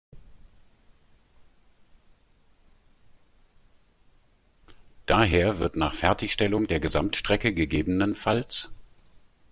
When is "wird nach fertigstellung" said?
5.59-6.65